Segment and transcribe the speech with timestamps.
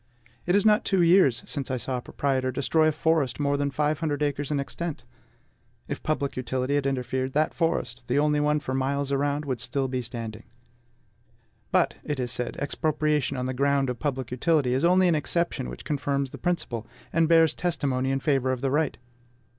[0.47, 3.69] It is not two years since I saw a proprietor destroy a forest more than
[3.69, 5.03] five hundred acres in extent.
[5.87, 9.87] If public utility had interfered, that forest the only one for miles around would still
[9.87, 10.45] be standing.
[11.71, 15.69] But, it is said, expropriation on the ground of public utility is only an exception
[15.69, 18.97] which confirms the principle, and bears testimony in favor of the right.